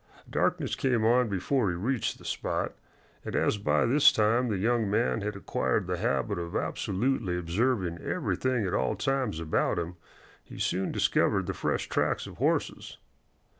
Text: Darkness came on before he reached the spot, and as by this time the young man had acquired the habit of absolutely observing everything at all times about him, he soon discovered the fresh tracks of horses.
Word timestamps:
Darkness 0.31 0.73
came 0.73 1.05
on 1.05 1.29
before 1.29 1.69
he 1.69 1.75
reached 1.75 2.17
the 2.17 2.25
spot, 2.25 2.73
and 3.23 3.35
as 3.35 3.59
by 3.59 3.85
this 3.85 4.11
time 4.11 4.47
the 4.47 4.57
young 4.57 4.89
man 4.89 5.21
had 5.21 5.35
acquired 5.35 5.85
the 5.85 5.97
habit 5.97 6.39
of 6.39 6.55
absolutely 6.55 7.37
observing 7.37 7.99
everything 7.99 8.65
at 8.65 8.73
all 8.73 8.95
times 8.95 9.39
about 9.39 9.77
him, 9.77 9.97
he 10.43 10.57
soon 10.57 10.91
discovered 10.91 11.45
the 11.45 11.53
fresh 11.53 11.87
tracks 11.87 12.25
of 12.25 12.37
horses. 12.37 12.97